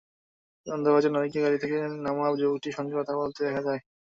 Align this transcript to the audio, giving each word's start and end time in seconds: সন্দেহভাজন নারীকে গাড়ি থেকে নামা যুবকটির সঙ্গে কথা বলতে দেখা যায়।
সন্দেহভাজন 0.67 1.11
নারীকে 1.15 1.39
গাড়ি 1.41 1.57
থেকে 1.63 1.75
নামা 2.05 2.25
যুবকটির 2.39 2.75
সঙ্গে 2.77 2.93
কথা 2.99 3.13
বলতে 3.19 3.39
দেখা 3.45 3.61
যায়। 3.67 3.81